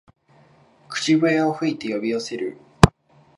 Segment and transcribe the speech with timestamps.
[0.87, 2.57] 口笛を吹いて呼び寄せる